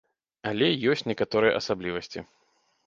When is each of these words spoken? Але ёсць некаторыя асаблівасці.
Але 0.51 0.67
ёсць 0.93 1.05
некаторыя 1.11 1.55
асаблівасці. 1.61 2.27